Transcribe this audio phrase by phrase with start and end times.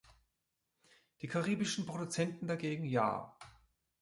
[1.21, 3.37] Die karibischen Produzenten dagegen ja.